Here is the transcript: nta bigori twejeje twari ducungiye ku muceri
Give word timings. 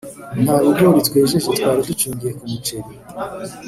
nta 0.43 0.55
bigori 0.63 1.05
twejeje 1.07 1.47
twari 1.57 1.81
ducungiye 1.87 2.31
ku 2.39 2.45
muceri 2.51 2.91